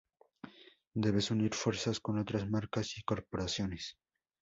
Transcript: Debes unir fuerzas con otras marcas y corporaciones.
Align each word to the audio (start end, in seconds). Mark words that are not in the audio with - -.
Debes 0.95 1.29
unir 1.29 1.53
fuerzas 1.53 1.99
con 1.99 2.17
otras 2.17 2.49
marcas 2.49 2.97
y 2.97 3.03
corporaciones. 3.03 3.99